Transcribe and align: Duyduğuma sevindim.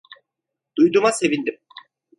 Duyduğuma 0.77 1.11
sevindim. 1.11 1.59